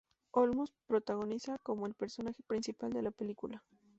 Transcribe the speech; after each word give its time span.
Olmos 0.33 0.73
protagoniza 0.87 1.59
como 1.59 1.85
el 1.85 1.93
personaje 1.93 2.41
principal 2.47 2.91
de 2.91 3.03
la 3.03 3.11
película. 3.11 3.63